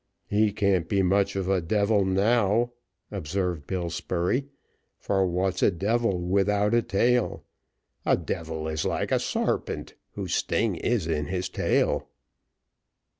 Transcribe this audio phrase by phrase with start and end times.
[0.25, 2.71] "He can't be much of a devil now,"
[3.11, 4.47] observed Bill Spurey;
[4.97, 7.45] "for what's a devil without a tail?
[8.03, 12.09] A devil is like a sarpent, whose sting is in his tail."